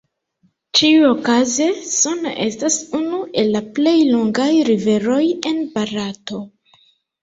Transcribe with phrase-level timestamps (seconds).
[0.79, 5.23] Ĉiuokaze Son estas unu el la plej longaj riveroj
[5.55, 6.47] en Barato.